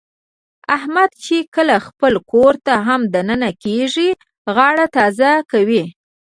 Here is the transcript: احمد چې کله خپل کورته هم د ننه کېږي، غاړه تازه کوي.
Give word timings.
احمد 0.75 1.09
چې 1.23 1.35
کله 1.55 1.75
خپل 1.87 2.13
کورته 2.31 2.73
هم 2.87 3.01
د 3.13 3.15
ننه 3.29 3.51
کېږي، 3.63 4.09
غاړه 4.55 4.85
تازه 4.95 5.31
کوي. 5.51 5.83